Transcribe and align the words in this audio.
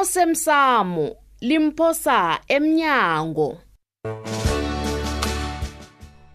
osemsamo 0.00 1.08
limphosa 1.40 2.38
emnyango 2.48 3.56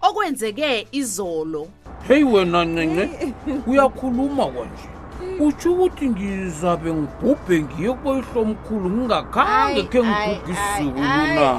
okwenzeke 0.01 0.87
izolo 0.99 1.67
hey 2.07 2.23
wena 2.31 2.59
ncinci 2.69 3.33
uyakhuluma 3.67 4.45
kanje 4.53 4.85
utsho 5.43 5.69
ukuthi 5.75 6.05
ngizabe 6.13 6.89
ngibhubhe 6.97 7.55
ngiye 7.63 7.89
kubayihlomkhulu 7.99 8.85
ngingakhange 8.89 9.83
khe 9.91 9.99
ngibhubhe 10.03 10.35
isiko 10.53 10.93
mina 10.93 11.49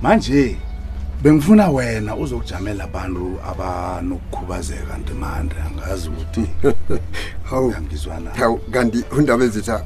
manje 0.02 0.68
bengifuna 1.23 1.69
wena 1.75 2.12
uzokujamela 2.23 2.85
abantu 2.85 3.25
abanokukhubazeka 3.50 4.93
ntimandre 5.03 5.59
angazi 5.68 6.09
ukuthi 6.09 6.45
hawuangizwana 7.50 8.31
hawu 8.31 8.59
kanti 8.59 9.04
undaba 9.18 9.45
ezitha 9.45 9.82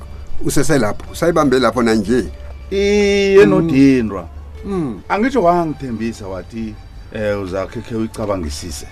useselapho 0.46 1.12
usayibambe 1.12 1.58
lapho 1.58 1.82
nanje 1.82 2.24
iye 2.70 3.44
mm. 3.46 3.50
nodindwa 3.50 4.28
mm. 4.64 4.72
mm. 4.74 5.00
angitsho 5.08 5.42
wangithembisa 5.42 6.26
wathi 6.28 6.74
um 7.14 7.20
eh, 7.20 7.42
uzakhe 7.42 7.80
khe 7.80 7.94
uyicabangisise 7.94 8.86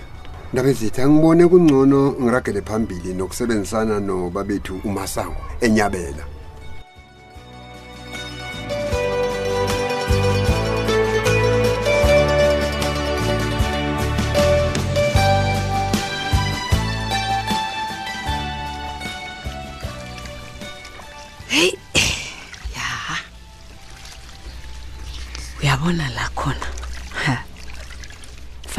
ndaba 0.53 0.69
ezitha 0.69 1.03
angibone 1.03 1.47
kungcono 1.47 2.15
ngiragele 2.21 2.61
phambili 2.61 3.13
nokusebenzisana 3.13 3.99
nobabethu 3.99 4.81
umasango 4.85 5.41
enyabela 5.61 6.23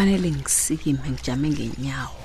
kufanele 0.03 0.31
ngisikime 0.31 1.01
ngijame 1.11 1.49
ngenyawo 1.51 2.21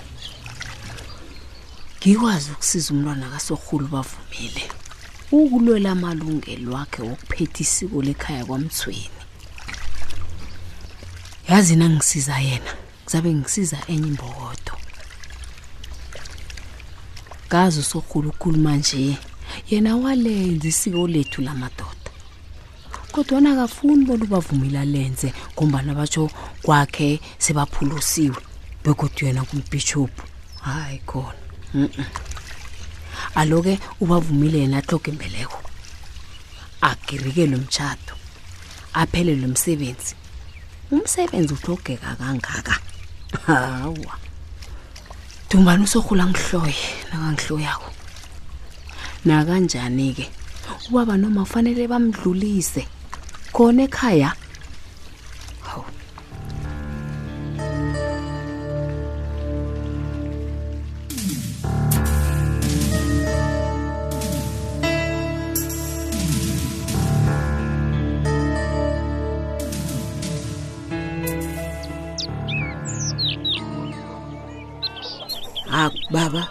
ngikwazi 1.99 2.49
ukusiza 2.51 2.87
umntwana 2.93 3.29
kasorhulu 3.33 3.85
bavumile 3.93 4.63
ukulwela 5.31 5.89
amalungelo 5.93 6.73
wakhe 6.73 7.01
wokuphetha 7.05 7.59
isiko 7.65 8.01
lekhaya 8.01 8.43
kwamthweni 8.45 9.11
yazi 11.49 11.75
nangisiza 11.79 12.35
yena 12.47 12.73
ngizabe 13.03 13.29
ngisiza 13.39 13.77
enye 13.91 14.07
imbokodo 14.11 14.73
ngazi 17.47 17.77
usorhulu 17.79 18.27
ukhuluma 18.33 18.71
nje 18.77 19.01
yena 19.69 19.91
walenza 20.03 20.65
isiko 20.73 21.07
lethu 21.13 21.41
lamadoda 21.45 21.96
kodwana 23.17 23.51
akafuni 23.53 24.05
bona 24.05 24.23
ubavumile 24.25 24.79
alenze 24.79 25.33
ngombana 25.55 25.95
batsho 25.97 26.29
kwakhe 26.61 27.19
sebaphulusiwe 27.43 28.37
bekodwa 28.85 29.23
yena 29.27 29.41
kumbhishophu 29.49 30.21
hayi 30.61 30.99
khona 31.09 31.41
mm 31.73 31.85
-mm. 31.97 32.05
alo-ke 33.41 33.73
ubavumile 34.03 34.57
yena 34.59 34.77
ahloge 34.77 35.09
imbeleko 35.11 35.57
agirikelwe 36.89 37.57
mtshato 37.63 38.13
aphelelwe 39.01 39.45
umsebenzi 39.49 40.13
umsebenzi 40.93 41.51
uhlogeka 41.57 42.15
kangaka 42.21 42.75
hawa 43.49 44.13
dumbani 45.49 45.83
usorhula 45.83 46.23
ngihloye 46.29 46.85
nakangihloyako 47.09 47.89
nakanjani-ke 49.25 50.25
ubaba 50.87 51.13
noma 51.21 51.41
kufanele 51.45 51.87
bamdlulise 51.91 52.83
khona 53.57 53.83
ekhaya 53.89 54.29
hawu 54.33 55.89
baba 76.13 76.43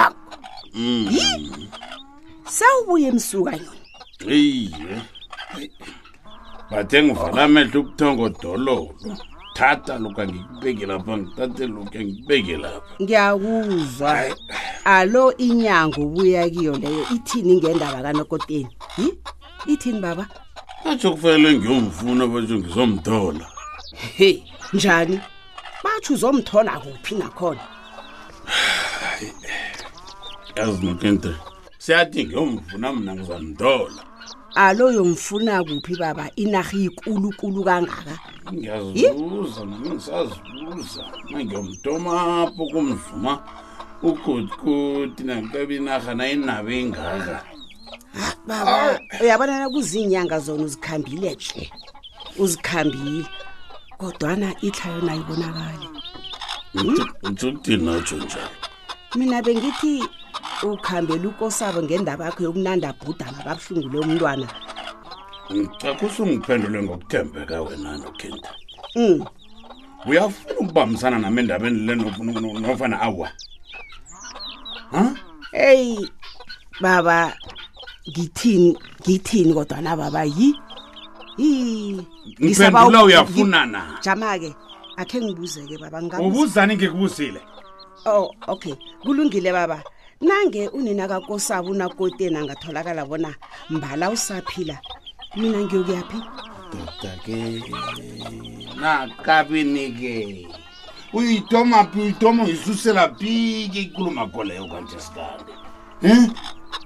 sawubuye 2.58 3.06
emsukanyoni 3.12 3.80
eyie 4.36 4.94
bathe 6.70 6.96
ngivala 7.04 7.40
amehle 7.44 7.76
ukuthongodololo 7.80 8.78
thatha 9.56 9.94
luka 10.04 10.22
ngikubeke 10.28 10.84
lapha 10.86 11.12
ngithathe 11.18 11.64
luka 11.72 11.98
ngikubeke 12.04 12.54
lapha 12.64 12.86
ngiyakuzwa 13.02 14.12
alo 14.96 15.24
inyango 15.46 15.98
ubuya 16.06 16.50
kiyo 16.52 16.72
leyo 16.82 17.02
ithini 17.14 17.52
ngendaba 17.56 17.98
kanokoteni 18.04 18.72
hi 18.96 19.06
ithini 19.72 20.00
baba 20.00 20.24
batsho 20.84 21.10
kufanele 21.14 21.48
ngiyomfuna 21.58 22.24
batsho 22.32 22.56
ngizomthola 22.58 23.46
he 24.18 24.28
njani 24.74 25.16
batsho 25.84 26.10
uzomthola 26.14 26.70
akuphi 26.76 27.14
nakhona 27.22 27.60
yazi 30.56 30.80
nokente 30.86 31.30
siyathi 31.82 32.20
ngiyomfuna 32.24 32.88
mna 32.96 33.10
ngizamthola 33.16 34.00
alo 34.66 34.86
yomfuna 34.96 35.54
kuphi 35.68 35.94
baba 36.02 36.24
inarha 36.42 36.76
yikulukulu 36.84 37.60
kangaka 37.68 38.14
ngiyazibuza 38.52 39.60
nami 39.70 39.88
ngisazibuza 39.94 41.02
mangiyomtomapho 41.30 42.62
kumvuma 42.72 43.32
ugodigodi 44.08 45.22
nankabinarha 45.28 46.12
nayinabe 46.18 46.72
ingaka 46.82 47.34
baba 48.46 49.00
uyabonana 49.22 49.68
kuziinyanga 49.72 50.38
zona 50.44 50.62
uzikhambile 50.68 51.34
tle 51.42 51.70
uzikhambile 52.42 53.26
kodwana 53.98 54.48
itlhayo 54.68 55.00
nayibonakali 55.06 55.86
utsutinatsho 57.28 58.16
njani 58.16 58.54
mina 59.16 59.42
bengithi 59.42 59.94
ukhambela 60.62 61.28
ukosabo 61.28 61.82
ngendaba 61.82 62.24
yakho 62.24 62.42
yokunanda 62.42 62.86
abhudana 62.90 63.38
babuhlungule 63.46 63.98
umntwana 64.06 64.46
hmm, 65.48 65.66
akusungiphendule 65.90 66.82
ngokuthembeka 66.82 67.62
wena 67.64 67.90
nokinta 67.98 68.50
um 68.98 69.06
hmm. 69.12 70.08
uyafuna 70.08 70.54
ukubambisana 70.60 71.18
nam 71.18 71.38
endabeni 71.38 71.78
le 71.86 71.94
nofana 72.60 72.96
awa 73.08 73.28
um 74.94 75.14
eyi 75.52 76.10
baba 76.84 77.18
ngithini 78.10 78.76
ngithini 79.04 79.54
kodwa 79.54 79.78
nababa 79.80 80.24
yi 80.24 80.48
ngiphendula 82.42 82.98
uyafuna 83.04 83.60
na 83.72 83.80
jama-ke 84.04 84.50
akhe 85.00 85.16
ngibuze-ke 85.22 85.74
baba 85.80 85.98
ubuzani 86.26 86.74
ngikubuzile 86.76 87.40
oh 88.12 88.26
okay 88.52 88.74
kulungile 89.02 89.50
baba 89.54 89.78
nange 90.20 90.68
unina 90.68 91.06
kakosabo 91.10 91.70
unakoteni 91.70 92.36
angatholakala 92.38 93.02
bona 93.06 93.30
mbala 93.70 94.10
usaphila 94.10 94.76
mina 95.38 95.58
ngiyokuyaphi 95.64 96.18
dodake 96.74 97.38
nakabini-ke 98.80 100.12
uyitoma 101.16 101.78
phi 101.90 101.98
uyitoma 102.02 102.40
uyisuselaphi 102.44 103.70
ke 103.72 103.78
ikulumakoleyo 103.86 104.64
kwanjesikane 104.66 105.44
um 106.02 106.26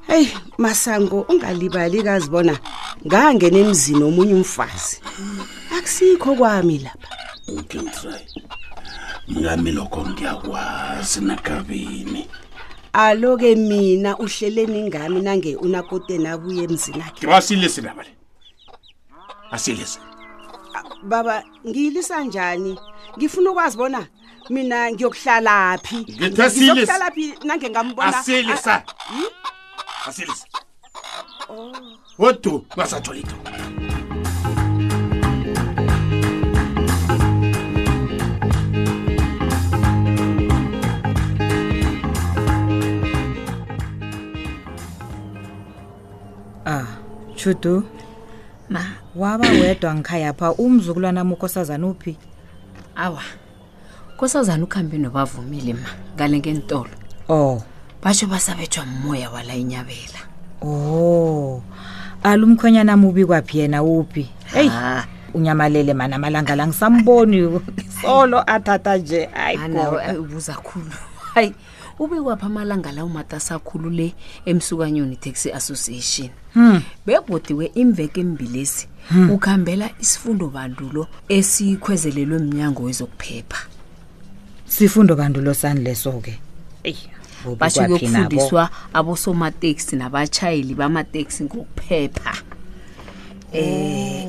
Hey 0.06 0.26
Masango 0.58 1.20
ungalibali 1.28 2.00
kazibona 2.02 2.58
ngangena 3.06 3.58
emzini 3.58 4.02
omunye 4.04 4.34
umfazi. 4.34 5.00
Akusikho 5.76 6.34
kwami 6.38 6.78
lapha. 6.78 7.10
Okay 7.58 7.82
try. 7.90 8.22
Ngami 9.34 9.72
lokho 9.72 10.06
ngiyakwazi 10.06 11.20
nakabini. 11.20 12.26
Alo 12.92 13.36
ke 13.36 13.54
mina 13.56 14.16
uhleleni 14.18 14.86
ngami 14.88 15.22
nange 15.22 15.56
unakote 15.56 16.18
nabuye 16.18 16.62
emzini 16.64 16.98
yakhe. 16.98 17.26
Ngibasilise 17.26 17.82
baba 17.82 18.02
le. 18.02 18.10
Asilise. 19.50 19.98
Baba 21.02 21.42
ngiyilisa 21.66 22.20
njani? 22.24 22.78
Ngifuna 23.18 23.50
ukwazi 23.50 23.76
bona 23.76 24.06
mina 24.50 24.90
ngiyokuhlala 24.92 25.78
phi? 25.84 25.96
Ngiyokuhlala 25.98 27.10
phi 27.14 27.34
nange 27.44 27.70
ngambona? 27.70 28.18
Asilisa. 28.18 28.82
Hmm? 29.10 29.26
ngasilisa 30.06 30.46
oh. 31.50 31.72
wodu 32.18 32.62
ungasatholito 32.78 33.34
ah 46.66 46.86
chudu 47.34 47.82
ma 48.68 48.86
waba 49.14 49.48
wedwa 49.48 49.94
ngikhayapha 49.94 50.46
umzukulwana 50.62 51.24
mukosazana 51.26 51.86
uphi 51.90 52.14
awa 52.94 53.22
kosazana 54.16 54.62
ukuhambe 54.64 54.98
nobavumile 55.02 55.74
ma 55.74 55.90
ngale 56.14 56.38
ngentolo 56.38 56.92
o 57.28 57.34
oh 57.34 57.62
batsho 58.06 58.26
basabetshwa 58.26 58.86
mmoya 58.86 59.30
wala 59.30 59.54
inyabela 59.54 60.18
o 60.62 61.62
alumkhwenyana 62.22 62.96
mubi 62.96 63.24
kwaphi 63.26 63.58
yena 63.58 63.82
uphi 63.82 64.28
heyi 64.54 64.70
unyamalele 65.34 65.94
mana 65.94 66.16
amalangala 66.16 66.66
ngisamboni 66.66 67.60
solo 68.02 68.42
athatha 68.46 68.96
nje 68.96 69.26
ayibuza 69.34 70.54
khulu 70.54 70.90
hayi 71.34 71.54
ube 71.98 72.20
kwapha 72.20 72.46
amalanga 72.46 72.92
lawo 72.92 73.08
matasakhulu 73.08 73.90
le 73.90 74.14
emsukanyoni 74.44 75.16
taxi 75.16 75.52
association 75.52 76.30
hmm. 76.54 76.82
bebhodiwe 77.06 77.66
imveke 77.66 78.20
embilesi 78.20 78.88
hmm. 79.08 79.30
ukhambela 79.30 79.90
isifundo 80.00 80.46
bandulo 80.48 81.06
esikhwezelelwe 81.28 82.38
mnyango 82.38 82.82
wezokuphepha 82.82 83.66
sifundo 84.66 85.16
bandulo 85.16 85.54
sani 85.54 85.80
leso-ke 85.80 86.38
eyi 86.84 87.08
basho 87.58 87.84
kuyokufundiswa 87.84 88.70
abosomateksi 88.92 89.96
nabashayeli 89.96 90.74
bamateksi 90.74 91.44
ngokuphepha 91.44 92.32
oh. 92.32 93.52
eh 93.56 94.24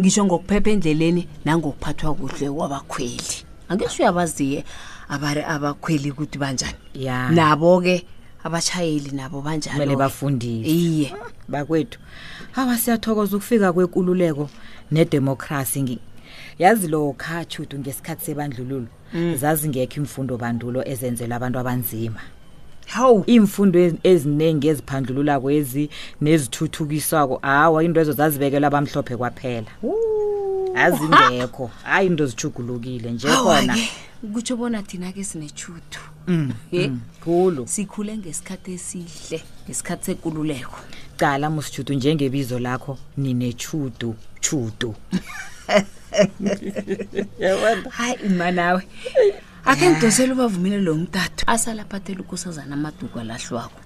ngisho 0.00 0.24
ngokuphepha 0.24 0.70
endleleni 0.70 1.22
nangokuphathwa 1.44 2.14
kuhle 2.14 2.50
kwabakhweli 2.50 3.44
angisho 3.68 4.02
uyabaziye 4.02 4.64
abare 5.08 5.44
abakhweli 5.46 6.10
ukuthi 6.10 6.38
banjani 6.38 6.72
nabo 7.30 7.80
ke 7.80 8.04
abashayeli 8.44 9.10
nabo 9.14 9.40
banjalo 9.42 9.72
kumele 9.72 9.96
bafundiswe 9.96 10.72
iye 10.72 11.12
bakwethu 11.48 11.98
hawa 12.52 12.78
siyathokoza 12.78 13.36
ukufika 13.36 13.72
kwenkululeko 13.72 14.50
nedemocracy 14.90 15.98
yazi 16.58 16.88
lokha 16.88 17.44
chudu 17.44 17.78
ngesikhathi 17.78 18.24
sebandlululo 18.24 18.86
mm. 19.14 19.36
zazi 19.38 19.68
ngekho 19.68 19.96
imfundo 19.96 20.36
bandulo 20.36 20.84
ezenzelwa 20.88 21.36
abantu 21.36 21.58
abanzima 21.58 22.20
hawu 22.90 23.24
imfundo 23.26 23.92
eziningi 24.02 24.68
eziphandlulula 24.68 25.40
kwezi 25.40 25.90
nezithuthukiswako 26.20 27.36
hawa 27.42 27.84
into 27.84 28.00
ezo 28.00 28.12
zazibekelwa 28.12 28.66
abamhlophe 28.68 29.16
kwaphela 29.16 29.66
azingekho 30.84 31.66
hayi 31.84 32.06
into 32.06 32.26
zichugulukile 32.26 33.10
nje 33.12 33.28
khona 33.28 33.74
kutsho 34.32 34.56
bona 34.56 34.82
thina-ke 34.82 35.24
sinetshuthu 35.24 36.00
mm, 36.26 36.52
mm, 36.72 37.00
khulu 37.24 37.66
sikhule 37.66 38.16
ngesikhathi 38.18 38.72
esihle 38.72 39.40
ngesikhathi 39.64 40.04
sekululeko 40.04 40.78
cala 41.16 41.50
musitshudu 41.50 41.94
njengebizo 41.94 42.58
lakho 42.58 42.98
ninechudu 43.16 44.14
chudu 44.40 44.94
hayi 47.98 48.28
manawe 48.38 48.86
akhe 49.64 49.90
ngidosele 49.90 50.32
ubavumile 50.32 50.80
lo 50.80 50.94
mtathu 50.94 51.44
asala 51.46 51.82
aphathela 51.82 52.20
ukosazana 52.20 52.74
amaduku 52.74 53.18
alahlwako 53.20 53.80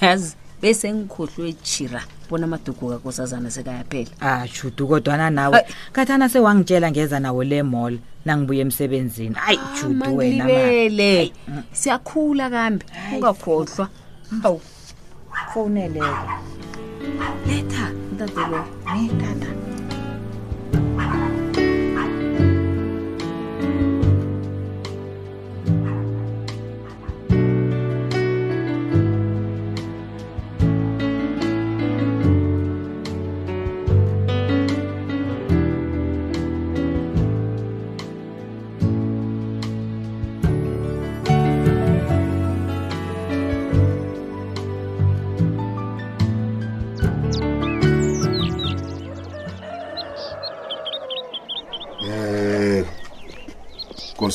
yazi 0.00 0.36
bese 0.62 0.92
ngikhohlwe 0.92 1.48
ejira 1.52 2.00
bona 2.30 2.44
amaduku 2.44 2.84
kakosazana 2.88 3.50
sekayaphela 3.50 4.12
ajudu 4.42 4.86
kodwana 4.88 5.30
nawe 5.30 5.60
kathana 5.92 6.28
sewangitshela 6.28 6.90
ngeza 6.90 7.20
nawo 7.20 7.44
le 7.44 7.62
mol 7.62 7.98
nangibuya 8.24 8.60
emsebenzini 8.62 9.34
hayi 9.34 9.58
ah, 9.60 9.76
juduwenaibele 9.88 11.32
mm. 11.48 11.62
siyakhula 11.72 12.50
kambi 12.50 12.84
ungakhohlwa 13.16 13.88
awu 14.44 14.60
founeleko 15.52 16.16
leta 17.46 17.82
mtatelo 18.14 18.60
netata 18.96 19.67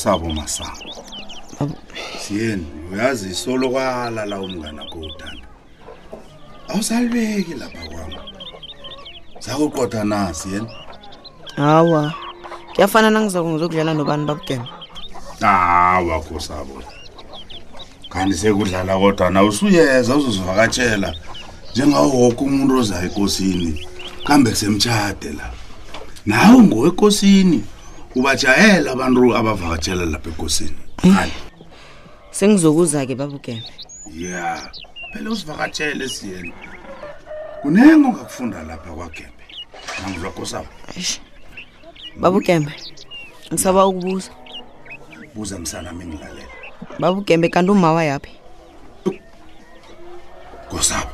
sabo 0.04 0.28
masango 0.32 1.04
siyeni 2.20 2.66
uyazi 2.92 3.34
solo 3.34 3.70
kwalala 3.70 4.40
umngana 4.44 4.82
kuwuthanda 4.90 5.46
awusalibeki 6.68 7.52
lapha 7.60 7.78
kwami 7.90 8.16
sakuqotha 9.38 10.04
na 10.04 10.34
siyeni 10.34 10.68
hawa 11.56 12.12
kuyafana 12.74 13.08
nangizako 13.10 13.48
ngizokudlala 13.50 13.94
nobani 13.94 14.24
bakugema 14.28 14.68
hawa 15.40 16.16
kho 16.24 16.36
sabo 16.40 16.76
kanti 18.12 18.34
sekudlala 18.36 18.98
kodwa 18.98 19.30
na 19.30 19.40
usuyeza 19.48 20.16
uzozivakatshela 20.16 21.08
njengawowoke 21.72 22.44
umuntu 22.44 22.78
ozayo 22.78 23.04
enkosini 23.08 23.88
kambe 24.26 24.54
semtshade 24.54 25.32
la 25.32 25.50
nawe 26.26 26.58
ngowenkosini 26.62 27.64
ubajayela 28.18 28.88
abantu 28.94 29.20
abavakatshela 29.38 30.04
lapha 30.12 30.28
ekosini 30.32 30.78
hayi 31.14 31.34
sengizokuza-ke 32.38 33.14
babukele 33.18 33.64
ya 34.26 34.70
phela 35.12 35.28
usivakatshele 35.34 36.08
siyena 36.14 36.54
kunenge 37.62 37.94
ongakufunda 38.08 38.58
lapha 38.70 38.90
kwagembe 38.96 39.44
nangulwakho 40.00 40.44
sabo 40.46 40.70
babugembe 42.22 42.72
ngisaba 43.52 43.86
ukubuza 43.86 44.30
buza 45.34 45.58
msanami 45.58 46.06
ngilalela 46.06 46.54
babugembe 47.02 47.48
kanti 47.48 47.70
umawa 47.70 48.04
yaphi 48.04 48.32
kosabo 50.70 51.12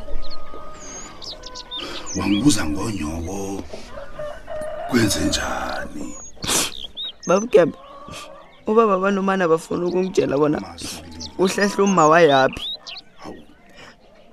wangibuza 2.16 2.62
ngonyoko 2.66 3.64
kwenze 4.90 5.20
njani 5.25 6.06
bamgembe 7.30 7.78
ubaba 8.66 8.99
banomana 8.99 9.46
bafuna 9.46 9.87
ukungitshela 9.87 10.34
bona 10.34 10.58
uhlehle 11.38 11.82
umma 11.87 12.10
wayaphi 12.10 12.62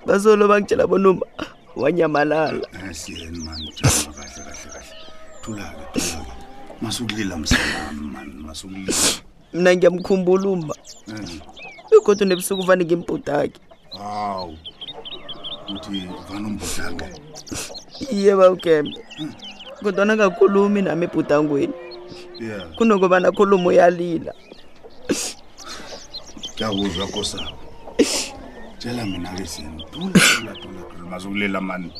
basolo 0.06 0.50
bangitshela 0.50 0.90
bona 0.90 1.08
uma 1.10 1.26
wanyamalala 1.78 2.66
mna 9.54 9.70
ngiyamkhumbula 9.76 10.48
umba 10.48 10.74
ikodwa 11.94 12.22
nebusuku 12.26 12.62
vane 12.66 12.84
ngimbhudake 12.84 13.60
iye 18.10 18.32
bawugembe 18.34 18.98
kodwa 19.82 20.02
nangakhulumi 20.04 20.82
nami 20.82 21.04
ebhudangweni 21.06 21.78
kunokuba 22.78 23.20
nakhuluma 23.20 23.66
uyalila 23.68 24.32
kuyakuzwa 26.58 27.06
kosabo 27.06 27.50
tshela 28.78 29.04
mina 29.06 29.30
ke 29.30 29.46
sentulaulazokulela 29.46 31.60
mani 31.60 31.92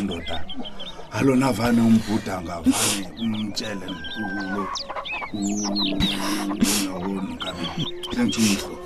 indoda 0.00 0.44
alona 1.10 1.52
vane 1.52 1.80
umbhuda 1.80 2.42
ngavane 2.42 3.10
umtshele 3.20 3.86
nkulonkabi 6.82 7.88
sengithumhlo 8.14 8.78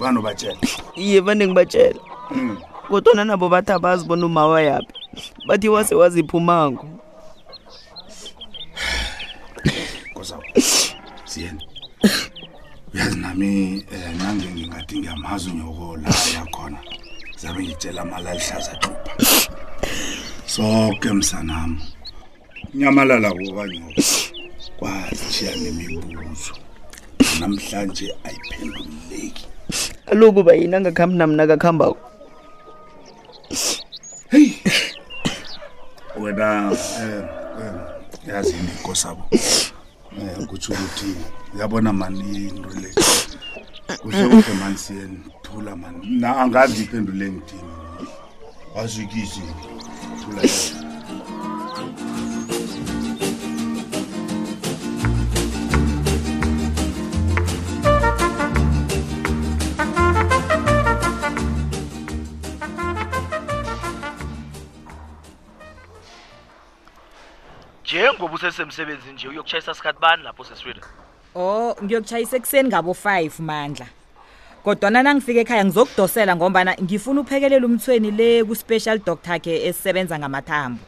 banobatshela 0.00 0.58
iye 0.96 1.20
vanengibatshela 1.20 2.00
kodwa 2.88 3.14
nanabo 3.14 3.48
bathi 3.48 3.72
abazi 3.72 4.04
bona 4.04 4.26
umawa 4.26 4.62
yaphi 4.62 4.92
bathi 5.46 5.68
wase 5.68 5.94
waziphumango 5.94 6.97
zakho 10.28 10.60
siyena 11.24 11.60
uyazi 12.94 13.18
nami 13.24 13.48
um 13.92 13.94
eh, 13.96 14.10
manje 14.18 14.46
ngingathi 14.52 14.94
ngiyamazi 15.00 15.46
unyoko 15.50 15.86
la 16.02 16.08
yakhona 16.36 16.78
zabe 17.40 17.60
ngitshela 17.64 18.00
amali 18.04 18.28
alihlaza 18.32 18.72
xupha 18.82 19.12
soke 20.54 21.08
msanam 21.18 21.70
nyamalala 22.78 23.28
kokanyoko 23.38 24.02
kwashiya 24.78 25.52
nemibuzo 25.62 26.52
namhlanje 27.40 28.06
ayiphenduleki 28.26 29.44
kaloku 30.06 30.40
uba 30.40 30.52
yini 30.58 30.74
angakhambi 30.76 31.16
namna 31.20 31.42
kakuhambako 31.46 32.00
heyi 34.30 34.52
wena 36.20 36.48
um 37.02 37.22
yazi 38.28 38.54
indiko 38.60 38.92
Eh, 40.22 40.46
kutsho 40.48 40.72
ukuthi 40.72 41.10
yabona 41.58 41.90
mani 42.00 42.22
into 42.48 42.68
le 42.82 42.88
kuhle 44.00 44.20
kuhle 44.32 44.54
mansiyeni 44.60 45.18
thula 45.44 45.72
mani 45.82 46.04
na 46.20 46.28
angazi 46.42 46.82
iphendule 46.82 47.24
engidini 47.28 47.72
azikizi 48.80 49.44
thula 50.20 50.42
yena 50.52 50.87
ngoba 68.20 68.34
usesemsebenzi 68.34 69.12
nje 69.12 69.28
uyokutshayisa 69.28 69.74
sikhathi 69.74 69.98
bani 70.00 70.22
lapho 70.22 70.44
seswida 70.44 70.80
oh 71.34 71.76
ngiyokutshayisa 71.84 72.36
ekuseni 72.36 72.68
ngabo 72.68 72.92
5 72.92 73.42
mandla 73.50 73.86
kodwana 74.64 75.02
nangifika 75.02 75.40
ekhaya 75.40 75.64
ngizokudosela 75.64 76.36
ngombana 76.36 76.74
ngifuna 76.82 77.20
uphekelela 77.20 77.66
umthweni 77.66 78.10
le 78.10 78.44
ku-special 78.44 78.98
doctor 79.06 79.38
khe 79.40 79.54
esebenza 79.68 80.18
ngamathambo 80.18 80.82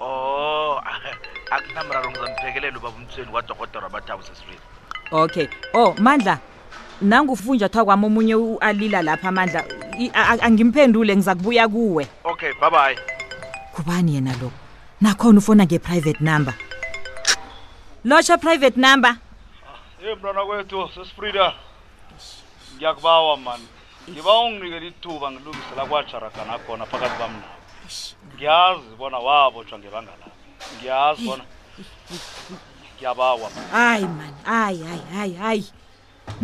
o 0.00 0.06
oh, 0.06 0.74
akunamraro 1.50 2.08
ngizamphekelela 2.10 2.78
ubaba 2.78 2.96
umthweni 2.98 3.30
wadokotera 3.34 3.84
wamathambo 3.86 4.22
seswida 4.24 4.62
okay 5.10 5.46
oh 5.74 5.94
mandla 5.98 6.38
nangufunja 7.02 7.68
thiwa 7.68 7.84
kwami 7.84 8.06
omunye 8.06 8.34
alila 8.60 9.02
lapha 9.02 9.28
amandla 9.28 9.60
angimphendule 10.46 11.16
ngiza 11.16 11.34
kubuya 11.34 11.68
kuwe 11.68 12.06
okay 12.24 12.52
bye 12.60 12.70
bye 12.70 12.94
kubani 13.74 14.14
yena 14.14 14.32
lo 14.42 14.52
nakhona 15.00 15.38
ufona 15.38 15.62
nge-private 15.64 16.18
number 16.20 16.54
Lotha 18.06 18.38
private 18.38 18.76
number. 18.76 19.08
Ah, 19.10 19.76
hey 20.00 20.14
mntwana 20.14 20.44
kwethu 20.44 20.88
sesifrida. 20.94 21.54
Ngiyakubawa 22.76 23.36
man. 23.36 23.60
Ngiba 24.10 24.38
unginikele 24.40 24.86
ithuba 24.88 25.30
ngilungisela 25.30 25.86
kwajaragana 25.86 26.58
khona 26.66 26.86
phakathi 26.86 27.16
kwami 27.18 27.34
nawe. 27.38 27.56
Ngiyazi 28.34 28.88
bona 28.98 29.18
wabotshwa 29.18 29.78
ngebanga 29.78 30.12
lami. 30.20 30.32
Ngiyazi 30.76 31.26
bona. 31.26 31.44
Ngiyabawa 32.96 33.50
man. 33.50 33.66
Hayi 33.72 34.04
man, 34.08 34.34
hayi 34.44 34.82
hayi 34.84 35.02
hayi 35.14 35.34
hayi. 35.34 35.64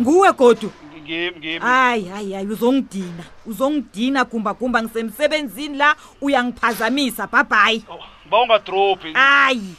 Nguwe 0.01 0.31
godu. 0.33 0.71
Ngimi 1.01 1.31
ngimi. 1.39 1.59
Hayi 1.59 2.05
hayi 2.07 2.33
hayi 2.33 2.47
uzongidina. 2.47 3.23
Uzongidina 3.45 4.25
kumba 4.25 4.53
kumba 4.53 4.83
ngisemsebenzini 4.83 5.77
la 5.77 5.95
uyangiphazamisa 6.21 7.27
bye 7.27 7.43
bye. 7.43 7.81
Oh, 7.89 8.03
ba 8.29 8.41
unga 8.43 8.59
drop. 8.59 8.99
Hayi. 9.13 9.75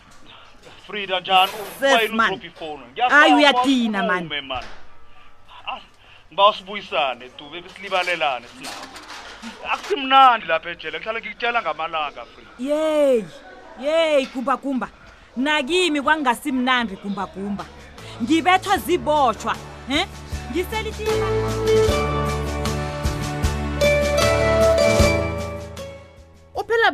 frida 0.86 1.20
njaniayi 1.20 3.32
uyatina 3.36 4.02
mani 4.02 4.28
ah, 5.66 5.80
ngiba 6.28 6.48
usibuyisane 6.48 7.30
dube 7.38 7.60
besilibalelane 7.62 8.46
sinabo 8.56 8.84
akusimnandi 9.72 10.46
lapha 10.46 10.70
ejele 10.70 10.96
ngihlale 10.98 11.18
ngikutshela 11.20 11.58
ngamalanga 11.62 12.22
frida 12.32 12.50
yeyi 12.68 13.24
yeyi 13.84 14.26
gumbagumba 14.32 14.88
nakimi 15.36 16.00
kwakungasimnandi 16.02 16.94
gumbagumba 17.02 17.64
ngibethwa 18.22 18.76
ziboshwa 18.78 19.56
um 19.90 20.04
ngiselit 20.50 20.94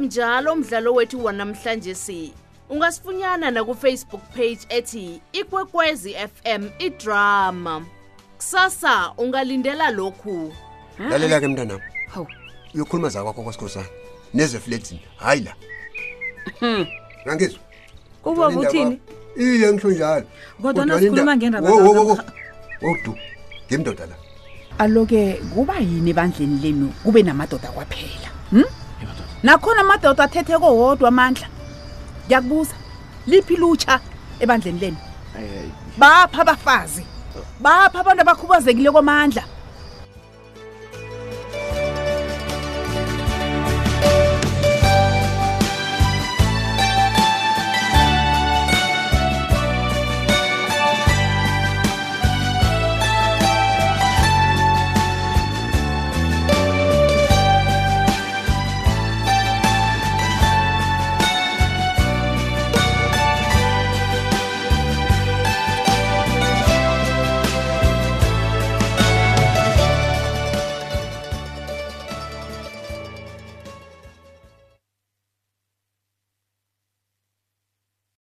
njalo 0.00 0.52
umdlalo 0.52 0.94
wethu 0.94 1.24
wanamhlanje 1.24 1.94
si 1.94 2.34
ungasifunyana 2.72 3.50
nakufacebook 3.50 4.20
page 4.34 4.58
ethi 4.68 5.20
ikwekwezi 5.32 6.14
fm 6.14 6.66
idrama 6.78 7.86
kusasa 8.36 9.12
ungalindela 9.18 9.90
lokhu 9.90 10.54
ah. 10.98 11.08
lalela 11.08 11.40
ke 11.40 11.48
mntana 11.48 11.80
hawu 12.14 12.26
uyokhuluma 12.74 13.08
za 13.08 13.22
kwakho 13.22 13.42
kwasikhosana 13.42 13.86
nezefletini 14.34 15.00
hayi 15.16 15.40
la 15.42 15.54
hmm. 16.60 16.86
angizwa 17.26 17.60
kuba 18.22 18.48
uthini 18.48 19.00
iye 19.36 19.72
ngisho 19.72 19.90
njalo 19.90 20.26
kodwaoodu 20.62 21.16
ngimndoda 23.68 24.06
la 24.06 24.14
aloke 24.78 25.32
kuba 25.54 25.76
yini 25.78 26.10
ebandleni 26.10 26.58
lenu 26.60 26.92
kube 27.02 27.22
namadoda 27.22 27.68
kwaphela 27.68 28.28
hmm? 28.50 28.64
nakhona 29.42 29.80
amadoda 29.80 30.24
athetheko 30.24 30.76
wodwa 30.76 31.08
amandla 31.08 31.48
ngiyakubuza 32.32 32.74
liphi 33.28 33.56
lutsha 33.60 33.94
ebandleni 34.42 34.80
leni 34.82 34.96
bapha 36.00 36.40
abafazi 36.44 37.02
bapha 37.64 37.96
abantu 38.02 38.20
abakhubazekile 38.24 38.90
komandla 38.96 39.42